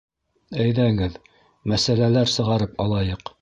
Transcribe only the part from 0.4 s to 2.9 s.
Әйҙәгеҙ, мәсьәләләр сығарып